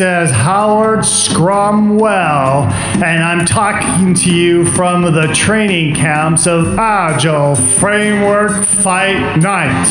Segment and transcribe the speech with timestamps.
[0.00, 1.04] Is Howard
[1.38, 2.68] Scrumwell,
[3.00, 9.86] and I'm talking to you from the training camps of Agile Framework Fight Night.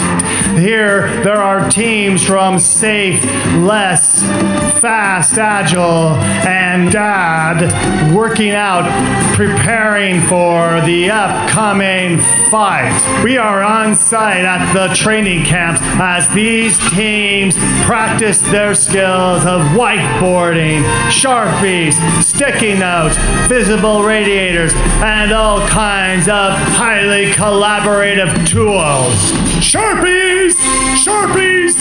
[0.59, 3.23] Here, there are teams from Safe,
[3.55, 4.23] Less,
[4.81, 8.83] Fast, Agile, and Dad working out,
[9.33, 12.19] preparing for the upcoming
[12.51, 13.23] fight.
[13.23, 19.61] We are on site at the training camps as these teams practice their skills of
[19.77, 20.83] whiteboarding,
[21.37, 23.15] sharpies, sticky notes,
[23.47, 24.73] visible radiators,
[25.03, 29.13] and all kinds of highly collaborative tools.
[29.61, 30.55] Sharpies!
[31.05, 31.75] Sharpies!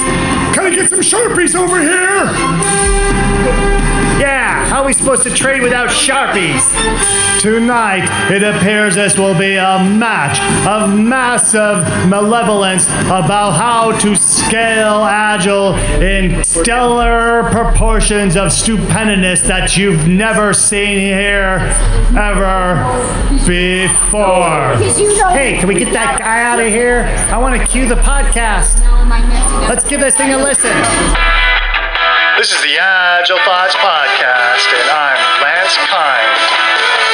[0.54, 2.26] Can I get some Sharpies over here?
[4.20, 6.62] Yeah, how are we supposed to trade without Sharpies?
[7.40, 14.16] Tonight, it appears this will be a match of massive malevolence about how to
[14.46, 21.58] scale Agile in stellar proportions of stupendous that you've never seen here
[22.14, 22.78] ever
[23.42, 24.76] before.
[25.34, 27.06] Hey, can we get that guy out of here?
[27.32, 28.78] I want to cue the podcast.
[29.68, 30.70] Let's give this thing a listen.
[32.38, 37.05] This is the Agile Thoughts Podcast, and I'm Lance Kind.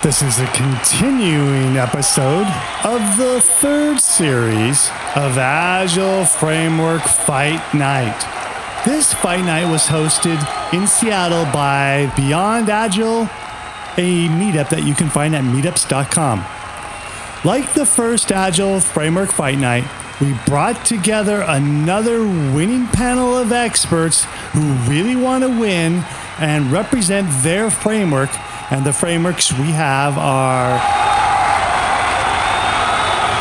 [0.00, 2.46] This is a continuing episode
[2.84, 8.16] of the third series of Agile Framework Fight Night.
[8.86, 10.38] This fight night was hosted
[10.72, 13.22] in Seattle by Beyond Agile,
[13.96, 16.44] a meetup that you can find at meetups.com.
[17.44, 19.84] Like the first Agile Framework Fight Night,
[20.20, 26.04] we brought together another winning panel of experts who really want to win
[26.38, 28.30] and represent their framework.
[28.70, 30.74] And the frameworks we have are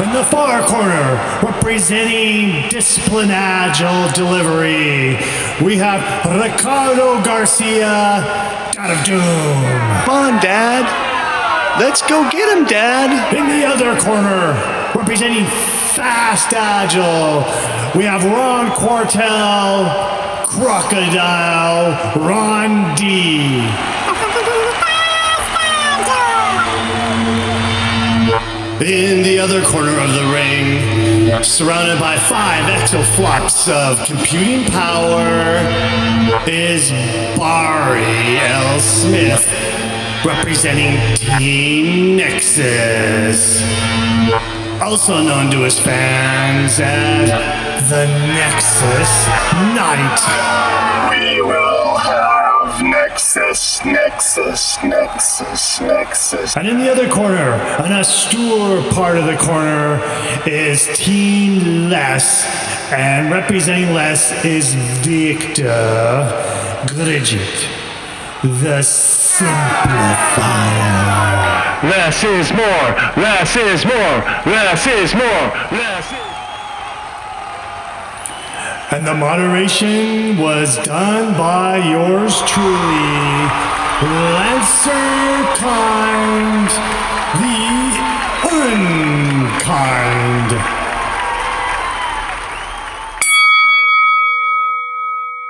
[0.01, 5.17] in the far corner, representing Discipline Agile Delivery,
[5.61, 8.23] we have Ricardo Garcia,
[8.73, 9.19] God of Doom.
[10.05, 10.85] Come on, Dad.
[11.77, 13.35] Let's go get him, Dad.
[13.35, 14.53] In the other corner,
[14.97, 17.43] representing Fast Agile,
[17.99, 23.96] we have Ron Quartel, Crocodile, Ron D.
[28.79, 35.57] In the other corner of the ring, surrounded by five exaflops of computing power,
[36.47, 36.91] is
[37.35, 38.79] Barry L.
[38.79, 39.43] Smith,
[40.23, 40.95] representing
[41.39, 43.63] Team Nexus.
[44.79, 47.29] Also known to his fans as
[47.89, 49.27] the Nexus
[49.73, 50.21] Knight.
[51.09, 52.46] We will have
[52.81, 56.55] Nexus, Nexus, Nexus, Nexus.
[56.55, 60.01] And in the other corner, an austere part of the corner,
[60.45, 62.45] is Team Less.
[62.91, 64.73] And representing Less is
[65.05, 65.63] Victor
[66.85, 67.67] Grgic,
[68.43, 69.47] the Simplifier.
[71.83, 72.95] Less is more.
[73.21, 74.23] Less is more.
[74.45, 75.51] Less is more.
[75.71, 76.26] Less is
[78.89, 83.43] And the moderation was done by yours truly,
[84.01, 84.93] Lancer
[85.59, 86.69] Kind,
[87.35, 87.67] the
[88.63, 90.51] unkind.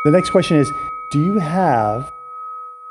[0.03, 0.71] The next question is
[1.11, 2.11] Do you have,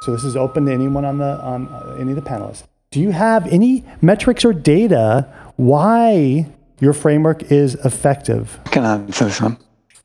[0.03, 2.63] so this is open to anyone on, the, on uh, any of the panelists,
[2.93, 6.47] do you have any metrics or data why
[6.79, 8.61] your framework is effective?
[8.67, 9.57] I can answer this one.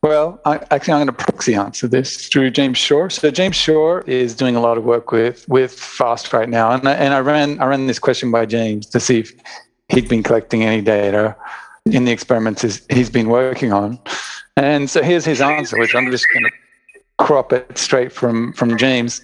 [0.04, 3.12] Well, I, actually, I'm going to proxy answer this through James Shore.
[3.12, 6.88] So James Shore is doing a lot of work with with Fast right now, and
[6.88, 9.32] I, and I ran I ran this question by James to see if
[9.90, 11.36] he'd been collecting any data
[11.86, 14.00] in the experiments he's- been working on.
[14.58, 18.78] And so here's his answer, which I'm just going to crop it straight from from
[18.78, 19.22] James.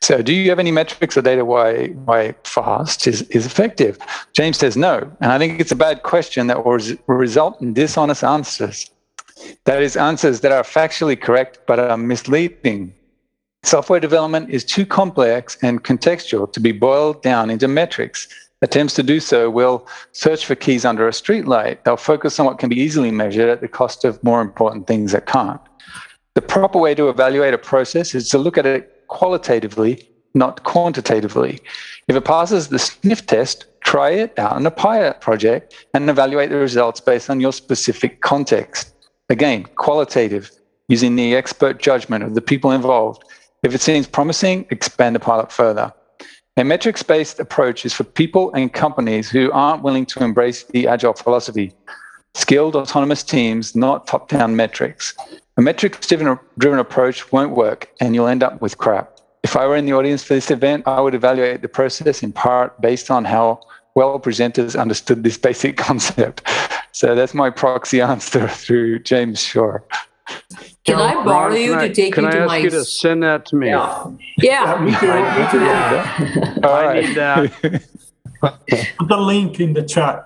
[0.00, 3.98] So, do you have any metrics or data why why fast is, is effective?
[4.32, 7.72] James says no, and I think it's a bad question that will res- result in
[7.72, 8.90] dishonest answers.
[9.64, 12.94] That is, answers that are factually correct but are misleading.
[13.62, 18.28] Software development is too complex and contextual to be boiled down into metrics.
[18.62, 21.84] Attempts to do so will search for keys under a streetlight.
[21.84, 25.12] They'll focus on what can be easily measured at the cost of more important things
[25.12, 25.60] that can't.
[26.34, 31.60] The proper way to evaluate a process is to look at it qualitatively, not quantitatively.
[32.08, 36.50] If it passes the sniff test, try it out in a pilot project and evaluate
[36.50, 38.94] the results based on your specific context.
[39.30, 40.50] Again, qualitative,
[40.88, 43.24] using the expert judgment of the people involved.
[43.62, 45.92] If it seems promising, expand the pilot further.
[46.56, 50.88] A metrics based approach is for people and companies who aren't willing to embrace the
[50.88, 51.72] agile philosophy.
[52.34, 55.14] Skilled autonomous teams, not top down metrics.
[55.56, 59.20] A metrics driven approach won't work and you'll end up with crap.
[59.42, 62.32] If I were in the audience for this event, I would evaluate the process in
[62.32, 63.60] part based on how
[63.94, 66.42] well presenters understood this basic concept.
[66.98, 69.84] So that's my proxy answer through James Shore.
[70.84, 72.56] Can I borrow you to take Can you I to ask my?
[72.56, 73.68] you to send that to me?
[73.68, 74.10] Yeah.
[74.38, 74.80] Yeah.
[74.80, 75.06] Me too.
[75.06, 76.66] Me too.
[76.66, 77.82] I need that.
[78.98, 80.24] Put the link in the chat.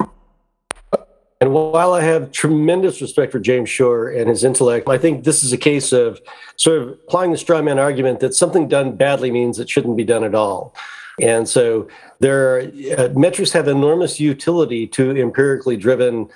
[1.42, 5.44] And while I have tremendous respect for James Shore and his intellect, I think this
[5.44, 6.22] is a case of
[6.56, 10.04] sort of applying the straw man argument that something done badly means it shouldn't be
[10.04, 10.74] done at all.
[11.20, 11.88] And so
[12.20, 12.60] there are,
[12.96, 16.30] uh, metrics have enormous utility to empirically driven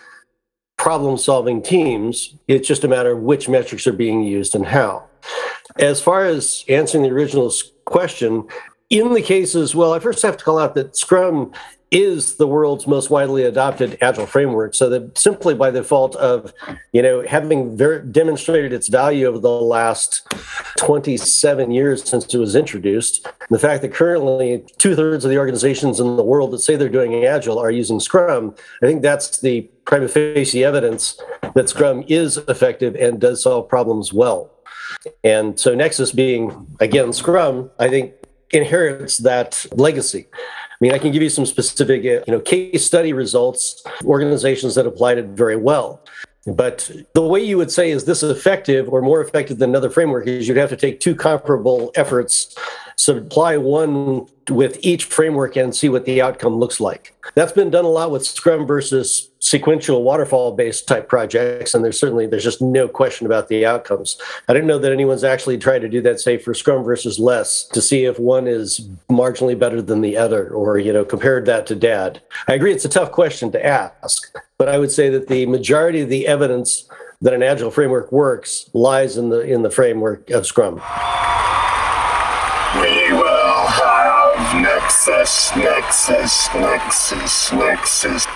[0.86, 2.36] problem solving teams.
[2.46, 5.02] It's just a matter of which metrics are being used and how.
[5.80, 7.52] As far as answering the original
[7.86, 8.46] question,
[8.90, 11.52] in the cases, well, I first have to call out that Scrum
[11.92, 14.74] is the world's most widely adopted agile framework.
[14.74, 16.52] So that simply by default of,
[16.92, 20.26] you know, having ver- demonstrated its value over the last
[20.78, 26.00] 27 years since it was introduced, the fact that currently two thirds of the organizations
[26.00, 29.62] in the world that say they're doing agile are using Scrum, I think that's the
[29.84, 31.20] prima facie evidence
[31.54, 34.50] that Scrum is effective and does solve problems well.
[35.22, 38.12] And so Nexus being again Scrum, I think
[38.50, 40.26] inherits that legacy.
[40.34, 44.74] I mean, I can give you some specific, uh, you know, case study results, organizations
[44.74, 46.02] that applied it very well.
[46.46, 50.26] But the way you would say, is this effective or more effective than another framework,
[50.28, 52.54] is you'd have to take two comparable efforts,
[52.96, 57.14] supply one with each framework and see what the outcome looks like.
[57.34, 61.74] That's been done a lot with Scrum versus sequential waterfall based type projects.
[61.74, 64.20] And there's certainly, there's just no question about the outcomes.
[64.48, 67.64] I didn't know that anyone's actually tried to do that, say, for Scrum versus less
[67.68, 71.66] to see if one is marginally better than the other or, you know, compared that
[71.66, 72.22] to DAD.
[72.48, 76.00] I agree it's a tough question to ask, but I would say that the majority
[76.00, 76.88] of the evidence
[77.20, 80.80] that an agile framework works lies in the in the framework of Scrum.
[84.86, 88.26] Nexus, Nexus, Nexus, Nexus.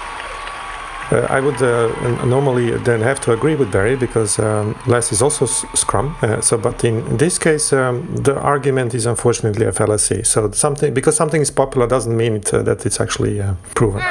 [1.12, 5.23] Uh, I would uh, normally then have to agree with Barry because um, less is
[5.23, 6.17] also Scrum.
[6.20, 10.25] Uh, so, but in this case, um, the argument is unfortunately a fallacy.
[10.25, 14.02] So, something because something is popular doesn't mean it, uh, that it's actually uh, proven.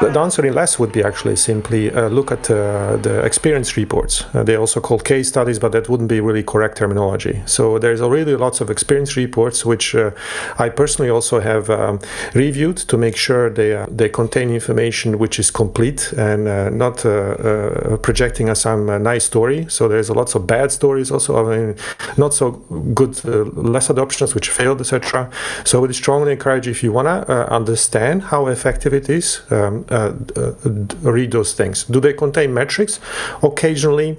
[0.00, 4.24] The answer in less would be actually simply uh, look at uh, the experience reports.
[4.34, 7.42] Uh, they're also called case studies, but that wouldn't be really correct terminology.
[7.44, 10.12] So there's already lots of experience reports, which uh,
[10.58, 12.00] I personally also have um,
[12.32, 17.02] reviewed to make sure they uh, they contain information which is complete and uh, not
[18.02, 19.66] projecting some nice story.
[19.68, 21.44] So there's lots of bad stories also.
[21.44, 21.76] I mean,
[22.16, 22.52] not so
[22.94, 25.30] good, less adoptions which failed, etc.
[25.64, 29.42] So I would strongly encourage if you wanna understand how effective it is.
[29.50, 31.84] Um, read those things.
[31.84, 33.00] Do they contain metrics?
[33.42, 34.18] Occasionally,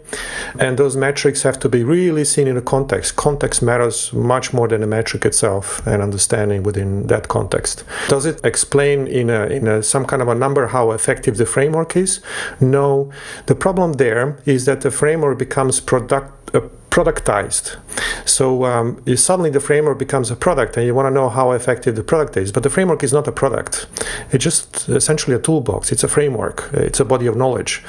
[0.59, 3.15] and those metrics have to be really seen in a context.
[3.15, 7.83] Context matters much more than the metric itself, and understanding within that context.
[8.07, 11.45] Does it explain in a, in a, some kind of a number how effective the
[11.45, 12.21] framework is?
[12.59, 13.11] No.
[13.45, 16.55] The problem there is that the framework becomes product.
[16.55, 17.77] Uh, productized.
[18.25, 21.95] So um, suddenly the framework becomes a product, and you want to know how effective
[21.95, 22.51] the product is.
[22.51, 23.87] But the framework is not a product;
[24.31, 25.91] it's just essentially a toolbox.
[25.91, 26.69] It's a framework.
[26.73, 27.81] It's a body of knowledge,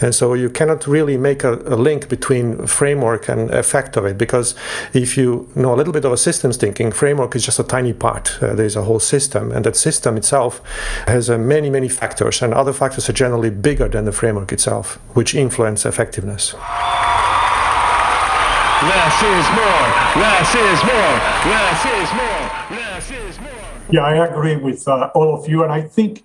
[0.00, 4.16] and so you cannot really make a, a link between framework and effect of it
[4.18, 4.54] because
[4.92, 7.94] if you know a little bit of a systems thinking, framework is just a tiny
[7.94, 8.38] part.
[8.42, 10.60] Uh, there's a whole system, and that system itself
[11.06, 14.98] has uh, many many factors, and other factors are generally bigger than the framework itself,
[15.14, 16.54] which influence effectiveness.
[18.82, 19.86] Less is more.
[20.16, 21.14] Less is more.
[21.52, 22.76] Less is more.
[22.78, 23.50] Less is more.
[23.90, 25.62] Yeah, I agree with uh, all of you.
[25.64, 26.24] And I think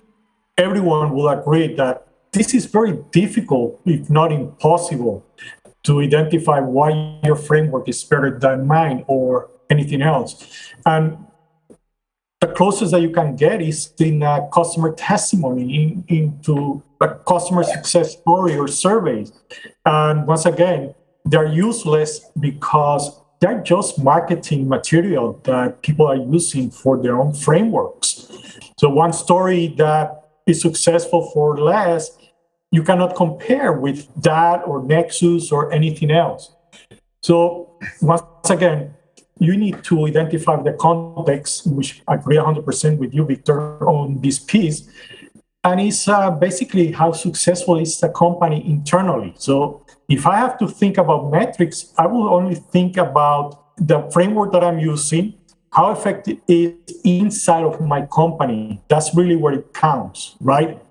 [0.58, 5.26] everyone will agree that this is very difficult, if not impossible,
[5.84, 10.72] to identify why your framework is better than mine or anything else.
[10.86, 11.18] And
[12.40, 17.64] the closest that you can get is in a customer testimony, in, into a customer
[17.64, 19.34] success story or surveys.
[19.86, 27.02] And once again, they're useless because they're just marketing material that people are using for
[27.02, 28.32] their own frameworks.
[28.78, 32.18] So one story that is successful for less,
[32.72, 36.56] you cannot compare with that or Nexus or anything else.
[37.22, 38.94] So once again,
[39.40, 44.40] you need to identify the context, which I agree 100% with you, Victor, on this
[44.40, 44.88] piece.
[45.64, 49.34] And it's uh, basically how successful is the company internally.
[49.38, 54.52] So if I have to think about metrics, I will only think about the framework
[54.54, 55.34] that I'm using,
[55.72, 58.82] how effective it is inside of my company.
[58.88, 60.82] That's really where it counts, right?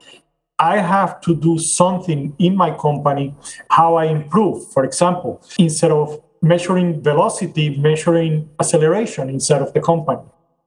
[0.59, 3.35] I have to do something in my company,
[3.71, 4.71] how I improve.
[4.73, 10.23] For example, instead of measuring velocity, measuring acceleration inside of the company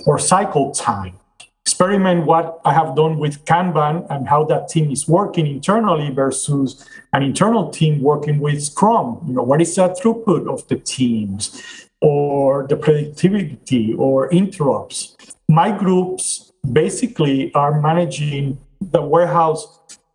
[0.05, 1.19] or cycle time.
[1.67, 6.87] Experiment what I have done with Kanban and how that team is working internally versus
[7.11, 9.21] an internal team working with Scrum.
[9.27, 11.61] You know, what is the throughput of the teams
[11.99, 15.17] or the productivity or interrupts?
[15.49, 19.67] My groups basically are managing the warehouse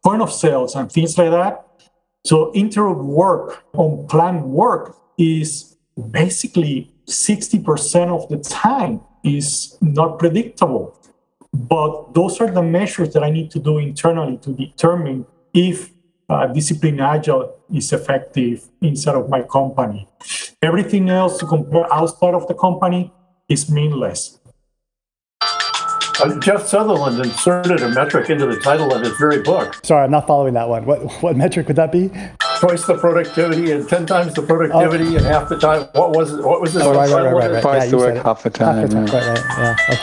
[0.02, 1.66] point of sales and things like that.
[2.25, 5.76] So interrupt work on planned work is
[6.11, 10.97] basically 60% of the time is not predictable.
[11.52, 15.90] But those are the measures that I need to do internally to determine if
[16.28, 20.09] uh, discipline agile is effective inside of my company.
[20.62, 23.12] Everything else to compare outside of the company
[23.49, 24.38] is meaningless.
[25.42, 29.85] Uh, Jeff Sutherland inserted a metric into the title of his very book.
[29.85, 30.85] Sorry, I'm not following that one.
[30.85, 32.11] What what metric would that be?
[32.62, 35.88] Twice the productivity and ten times the productivity and half the time.
[35.95, 36.45] What was it?
[36.45, 36.85] What was this?
[36.85, 37.61] Oh, right, right, right, right, right.
[37.61, 38.76] Twice Yeah, the work, half the time.
[38.78, 39.19] Half the time, yeah.
[39.19, 39.95] right, right, yeah.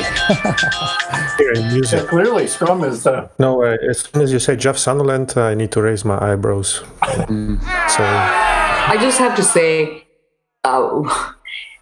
[1.79, 1.97] Okay.
[1.97, 3.29] Yeah, clearly, Scrum is the.
[3.39, 6.83] No, uh, as soon as you say Jeff Sutherland, I need to raise my eyebrows.
[7.07, 10.05] So I just have to say,
[10.65, 11.33] uh,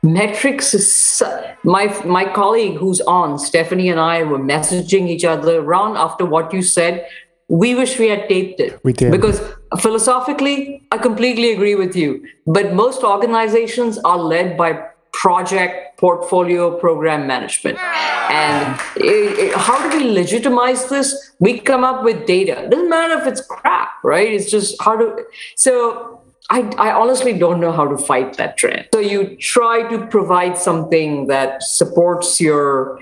[0.04, 1.26] metrics is su-
[1.64, 6.54] my my colleague who's on Stephanie and I were messaging each other ron after what
[6.54, 7.08] you said.
[7.50, 8.80] We wish we had taped it.
[8.84, 9.12] We did.
[9.12, 9.42] because
[9.80, 12.26] philosophically, I completely agree with you.
[12.46, 17.78] But most organizations are led by project portfolio program management.
[17.80, 21.32] And it, it- how do we legitimize this?
[21.40, 22.64] We come up with data.
[22.66, 24.32] It doesn't matter if it's crap, right?
[24.32, 25.24] It's just how to.
[25.56, 28.90] So I, I honestly don't know how to fight that trend.
[28.94, 33.00] So you try to provide something that supports your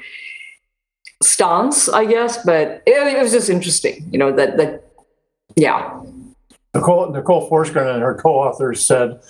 [1.21, 2.43] stance, I guess.
[2.43, 4.83] But it, it was just interesting, you know, that that
[5.55, 6.01] yeah.
[6.73, 9.21] Nicole, Nicole Forsgren and her co-authors said,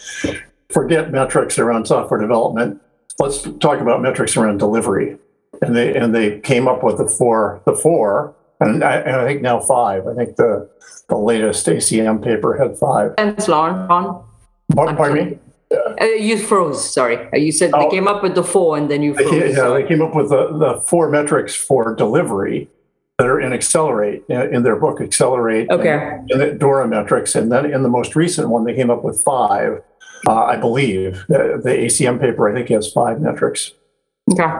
[0.69, 2.81] forget metrics around software development.
[3.19, 5.17] Let's talk about metrics around delivery.
[5.61, 9.25] And they and they came up with the four, the four, and I, and I
[9.25, 10.05] think now five.
[10.05, 10.69] I think the
[11.07, 13.13] the latest ACM paper had five.
[13.47, 13.87] Lauren.
[13.87, 14.23] Ron.
[14.75, 15.39] Pardon pardon me?
[16.01, 16.79] Uh, you froze.
[16.97, 17.89] Sorry, Uh, you said they Oh.
[17.89, 19.29] came up with the four, and then you froze.
[19.29, 22.67] came, yeah, they came up with the, the four metrics for delivery
[23.17, 25.65] that are in Accelerate, in in their book Accelerate.
[25.77, 25.97] Okay.
[26.29, 27.35] And the Dora metrics.
[27.35, 29.71] And then in the most recent one, they came up with five,
[30.27, 31.23] uh, I believe.
[31.29, 33.71] The, the ACM paper, I think, has five metrics.
[34.31, 34.51] Okay.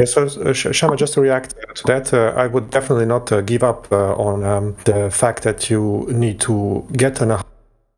[0.00, 3.40] Yeah, so uh, Shama, just to react to that, uh, I would definitely not uh,
[3.42, 7.44] give up uh, on um, the fact that you need to get on a, a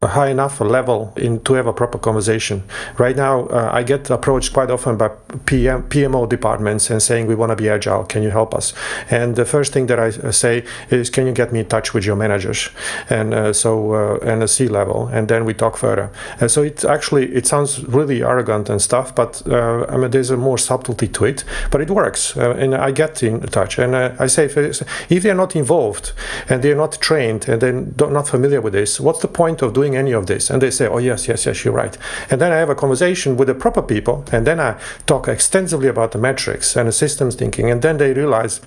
[0.08, 2.62] high enough level in to have a proper conversation.
[2.98, 5.08] Right now, uh, I get approached quite often by
[5.46, 8.04] PM, PMO departments and saying we want to be agile.
[8.04, 8.72] Can you help us?
[9.10, 11.94] And the first thing that I uh, say is, can you get me in touch
[11.94, 12.70] with your managers?
[13.10, 16.10] And uh, so uh, and a C level, and then we talk further.
[16.40, 20.30] And so it actually it sounds really arrogant and stuff, but uh, I mean there's
[20.30, 22.36] a more subtlety to it, but it works.
[22.36, 26.12] Uh, and I get in touch, and uh, I say if, if they're not involved
[26.48, 29.95] and they're not trained and they're not familiar with this, what's the point of doing
[29.96, 30.50] any of this?
[30.50, 31.96] And they say, oh yes, yes, yes, you're right.
[32.30, 35.88] And then I have a conversation with the proper people, and then I talk extensively
[35.88, 38.60] about the metrics and the systems thinking, and then they realize,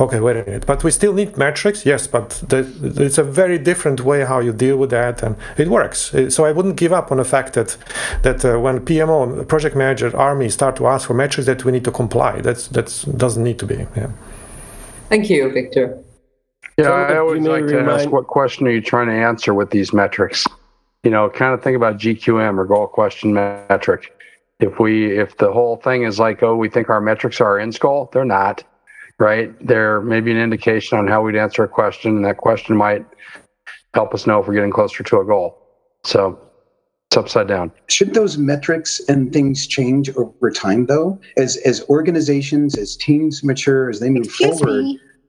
[0.00, 3.58] okay, wait a minute, but we still need metrics, yes, but the, it's a very
[3.58, 6.14] different way how you deal with that, and it works.
[6.14, 7.76] Uh, So I wouldn't give up on the fact that
[8.22, 11.84] that uh, when PMO, project manager, army start to ask for metrics, that we need
[11.84, 12.40] to comply.
[12.40, 13.86] That's that's doesn't need to be.
[13.96, 14.10] Yeah.
[15.08, 15.98] Thank you, Victor.
[16.78, 19.14] Yeah, So I you always may like to ask what question are you trying to
[19.14, 20.46] answer with these metrics?
[21.02, 24.12] You know, kind of think about GQM or goal question metric.
[24.58, 27.72] If we if the whole thing is like, oh, we think our metrics are in
[27.72, 28.62] skull, they're not,
[29.18, 29.54] right?
[29.66, 33.06] They're maybe an indication on how we'd answer a question, and that question might
[33.94, 35.58] help us know if we're getting closer to a goal.
[36.04, 36.38] So
[37.08, 37.72] it's upside down.
[37.88, 41.18] Should those metrics and things change over time, though?
[41.38, 44.84] As as organizations, as teams mature, as they move forward,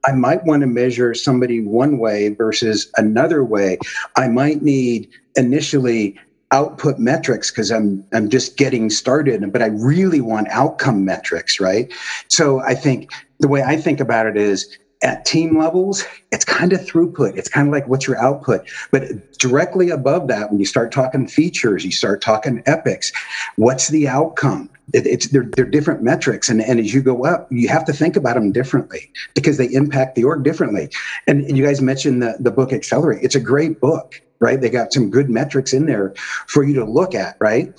[0.06, 3.78] I might want to measure somebody one way versus another way.
[4.16, 6.18] I might need initially
[6.50, 11.92] output metrics because I'm I'm just getting started, but I really want outcome metrics, right?
[12.28, 16.72] So I think the way I think about it is at team levels, it's kind
[16.72, 17.36] of throughput.
[17.36, 18.68] It's kind of like what's your output.
[18.92, 23.10] But directly above that, when you start talking features, you start talking epics,
[23.56, 24.70] what's the outcome?
[24.92, 27.92] It, it's they're, they're different metrics, and, and as you go up, you have to
[27.92, 30.90] think about them differently because they impact the org differently.
[31.26, 33.22] And, and you guys mentioned the, the book Accelerate.
[33.22, 34.60] It's a great book, right?
[34.60, 36.14] They got some good metrics in there
[36.48, 37.72] for you to look at, right?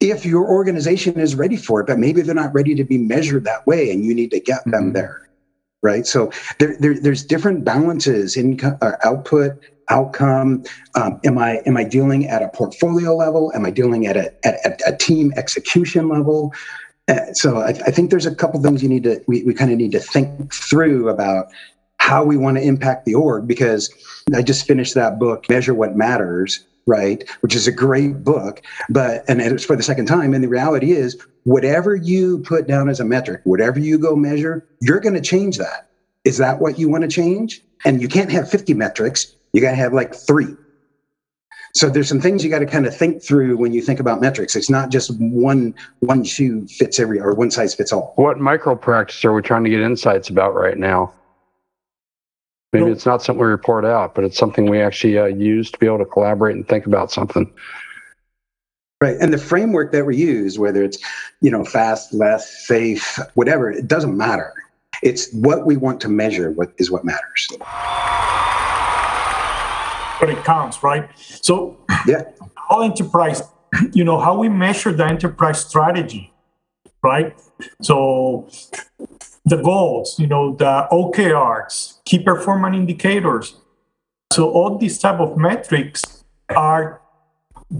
[0.00, 3.44] If your organization is ready for it, but maybe they're not ready to be measured
[3.44, 5.22] that way, and you need to get them there
[5.82, 6.06] right?
[6.06, 9.52] So there, there there's different balances in uh, output,
[9.88, 10.64] outcome.
[10.94, 13.52] Um, am I am I dealing at a portfolio level?
[13.54, 16.52] Am I dealing at a at, at a team execution level?
[17.08, 19.70] Uh, so I, I, think there's a couple things you need to we, we kind
[19.70, 21.52] of need to think through about
[21.98, 23.92] how we want to impact the org because
[24.34, 27.28] I just finished that book, Measure What Matters, right?
[27.40, 30.34] Which is a great book, but and it's for the second time.
[30.34, 34.66] And the reality is, whatever you put down as a metric, whatever you go measure,
[34.80, 35.88] you're going to change that.
[36.24, 37.62] Is that what you want to change?
[37.84, 39.34] And you can't have 50 metrics.
[39.56, 40.54] You got to have like three.
[41.74, 44.20] So there's some things you got to kind of think through when you think about
[44.20, 44.54] metrics.
[44.54, 48.12] It's not just one one shoe fits every or one size fits all.
[48.16, 51.10] What micro practice are we trying to get insights about right now?
[52.74, 55.78] Maybe it's not something we report out, but it's something we actually uh, use to
[55.78, 57.50] be able to collaborate and think about something.
[59.00, 59.16] Right.
[59.18, 60.98] And the framework that we use, whether it's,
[61.40, 64.52] you know, fast, less, safe, whatever, it doesn't matter.
[65.02, 67.48] It's what we want to measure what is what matters.
[70.20, 71.10] But it counts, right?
[71.18, 72.22] So yeah,
[72.68, 73.42] all enterprise,
[73.92, 76.32] you know, how we measure the enterprise strategy,
[77.02, 77.36] right?
[77.82, 78.48] So
[79.44, 83.56] the goals, you know, the OKRs, key performance indicators.
[84.32, 87.00] So all these type of metrics are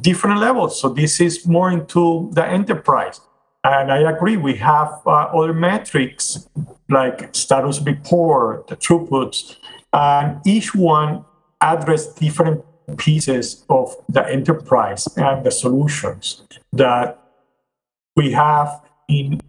[0.00, 0.80] different levels.
[0.80, 3.20] So this is more into the enterprise.
[3.64, 6.48] And I agree, we have uh, other metrics
[6.88, 9.56] like status report, the throughputs,
[9.92, 11.24] and each one
[11.60, 12.64] address different
[12.96, 17.18] pieces of the enterprise and the solutions that
[18.14, 19.40] we have in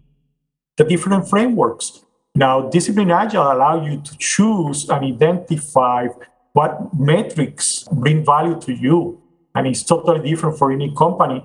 [0.78, 2.04] the different frameworks.
[2.36, 6.08] Now, Discipline Agile allow you to choose and identify
[6.54, 9.22] what metrics bring value to you.
[9.56, 11.44] And it's totally different for any company.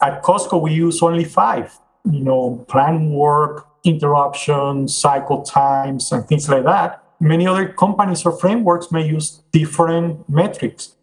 [0.00, 6.48] At Costco, we use only five, you know, plan work, interruptions, cycle times, and things
[6.48, 7.02] like that.
[7.20, 10.94] Many other companies or frameworks may use different metrics.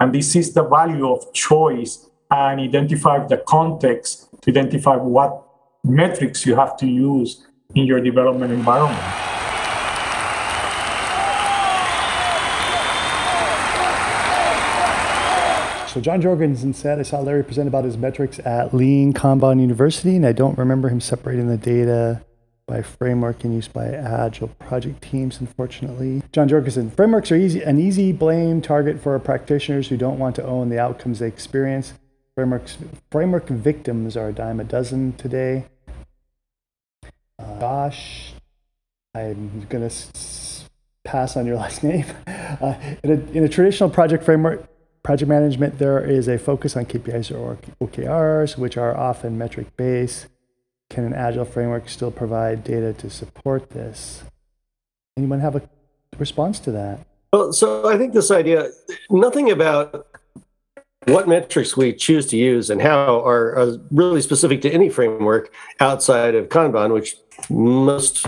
[0.00, 5.44] And this is the value of choice and identify the context to identify what
[5.84, 9.00] metrics you have to use in your development environment.
[15.88, 20.16] So John Jorgensen said, I saw Larry present about his metrics at Lean Kanban University,
[20.16, 22.22] and I don't remember him separating the data
[22.70, 26.22] by framework and used by agile project teams, unfortunately.
[26.32, 30.44] John Jorgensen, frameworks are easy, an easy blame target for practitioners who don't want to
[30.44, 31.94] own the outcomes they experience.
[32.36, 32.78] Frameworks,
[33.10, 35.64] framework victims are a dime a dozen today.
[37.38, 38.34] Uh, Josh,
[39.14, 39.96] I'm going to
[41.04, 42.06] pass on your last name.
[42.26, 44.64] Uh, in, a, in a traditional project framework,
[45.02, 50.28] project management, there is a focus on KPIs or OKRs, which are often metric based.
[50.90, 54.24] Can an agile framework still provide data to support this?
[55.16, 55.62] Anyone have a
[56.18, 57.06] response to that?
[57.32, 58.70] Well, so I think this idea,
[59.08, 60.08] nothing about
[61.04, 65.52] what metrics we choose to use and how are, are really specific to any framework
[65.78, 67.16] outside of Kanban, which
[67.48, 68.26] most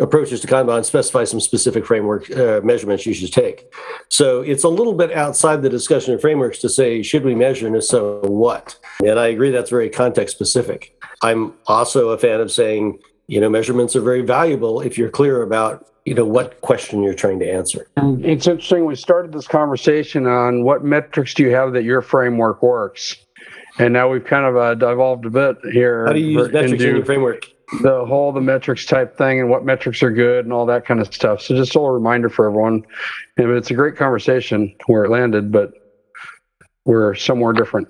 [0.00, 3.72] approaches to Kanban specify some specific framework uh, measurements you should take.
[4.08, 7.66] So it's a little bit outside the discussion of frameworks to say, should we measure
[7.66, 8.76] and if so, what?
[9.04, 10.96] And I agree that's very context specific.
[11.22, 15.42] I'm also a fan of saying, you know, measurements are very valuable if you're clear
[15.42, 17.86] about you know what question you're trying to answer.
[17.96, 18.84] It's interesting.
[18.84, 23.16] We started this conversation on what metrics do you have that your framework works,
[23.78, 26.04] and now we've kind of uh, devolved a bit here.
[26.04, 27.53] How do you use metrics in your framework?
[27.82, 31.00] The whole the metrics type thing and what metrics are good and all that kind
[31.00, 31.42] of stuff.
[31.42, 32.84] So just a little reminder for everyone.
[33.36, 35.72] And it's a great conversation where it landed, but
[36.84, 37.88] we're somewhere different.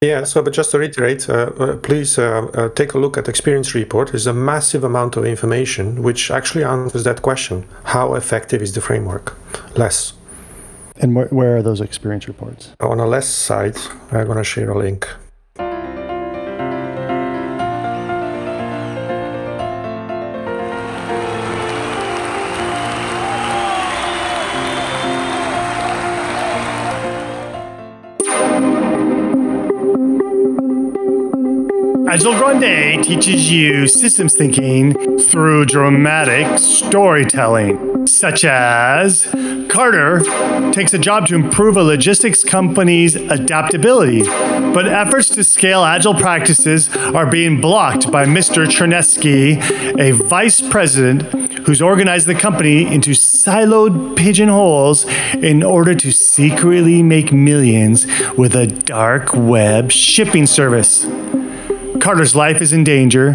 [0.00, 3.26] Yeah, so but just to reiterate, uh, uh, please uh, uh, take a look at
[3.26, 4.08] experience report.
[4.08, 8.82] There's a massive amount of information which actually answers that question: How effective is the
[8.82, 9.34] framework?
[9.78, 10.12] Less.
[11.00, 12.72] And where, where are those experience reports?
[12.80, 13.76] On the less side,
[14.12, 15.08] I'm gonna share a link.
[32.14, 39.26] Agile Grande teaches you systems thinking through dramatic storytelling, such as
[39.68, 40.20] Carter
[40.70, 46.88] takes a job to improve a logistics company's adaptability, but efforts to scale agile practices
[46.96, 48.64] are being blocked by Mr.
[48.64, 49.60] Chernesky,
[49.98, 51.22] a vice president
[51.66, 58.06] who's organized the company into siloed pigeonholes in order to secretly make millions
[58.38, 61.04] with a dark web shipping service.
[62.04, 63.32] Carter's life is in danger.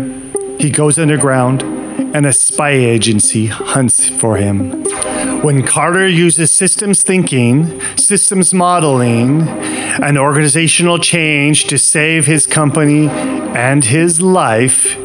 [0.60, 4.84] He goes underground and a spy agency hunts for him.
[5.41, 13.84] When Carter uses systems thinking, systems modeling, and organizational change to save his company and
[13.84, 14.95] his life,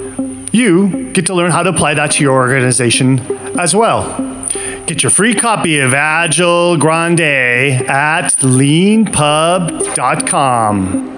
[0.52, 3.18] you get to learn how to apply that to your organization
[3.58, 4.46] as well.
[4.84, 11.14] Get your free copy of Agile Grande at leanpub.com.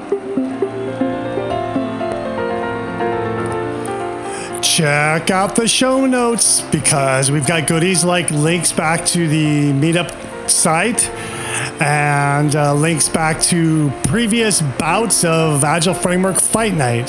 [4.76, 10.50] Check out the show notes because we've got goodies like links back to the meetup
[10.50, 11.08] site
[11.80, 17.08] and uh, links back to previous bouts of Agile Framework Fight Night.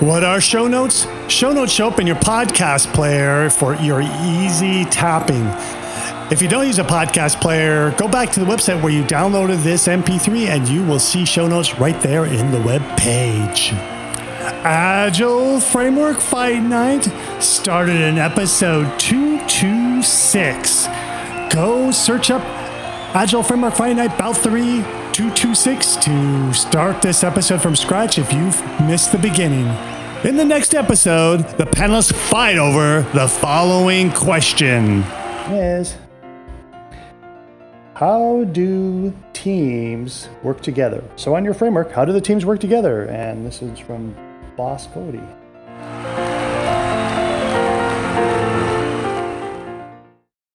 [0.00, 1.08] What are show notes?
[1.26, 5.44] Show notes show up in your podcast player for your easy tapping.
[6.30, 9.64] If you don't use a podcast player, go back to the website where you downloaded
[9.64, 13.72] this MP3 and you will see show notes right there in the web page.
[14.52, 17.04] Agile Framework Fight Night
[17.42, 20.86] started in episode 226.
[21.54, 22.42] Go search up
[23.14, 24.82] Agile Framework Fight Night Bout 3
[25.12, 29.66] 226 to start this episode from scratch if you've missed the beginning.
[30.24, 35.02] In the next episode, the panelists fight over the following question
[35.50, 35.96] Is
[37.94, 41.02] how do teams work together?
[41.16, 43.04] So, on your framework, how do the teams work together?
[43.08, 44.14] And this is from
[44.58, 45.37] Boss Cody.